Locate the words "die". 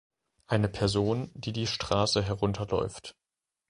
1.35-1.51, 1.53-1.67